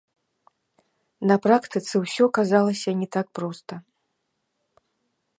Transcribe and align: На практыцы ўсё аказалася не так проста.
На 1.31 1.35
практыцы 1.45 1.93
ўсё 2.03 2.23
аказалася 2.29 2.89
не 3.01 3.07
так 3.17 3.27
проста. 3.41 3.73